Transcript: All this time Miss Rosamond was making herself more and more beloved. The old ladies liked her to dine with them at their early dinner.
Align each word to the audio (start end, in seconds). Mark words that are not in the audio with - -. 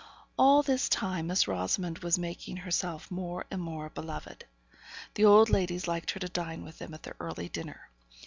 All 0.35 0.63
this 0.63 0.89
time 0.89 1.27
Miss 1.27 1.47
Rosamond 1.47 1.99
was 1.99 2.17
making 2.17 2.57
herself 2.57 3.11
more 3.11 3.45
and 3.51 3.61
more 3.61 3.87
beloved. 3.91 4.45
The 5.13 5.25
old 5.25 5.51
ladies 5.51 5.87
liked 5.87 6.09
her 6.09 6.19
to 6.21 6.27
dine 6.27 6.63
with 6.65 6.79
them 6.79 6.95
at 6.95 7.03
their 7.03 7.15
early 7.19 7.49
dinner. 7.49 7.87